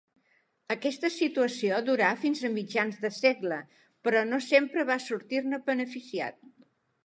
[0.75, 3.61] Aquesta situació durà fins a mitjans de segle,
[4.09, 6.45] però no sempre va sortir-ne beneficiat.